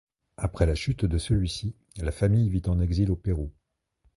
[0.37, 3.51] Après la chute de celui-ci, la famille vit en exil au Pérou.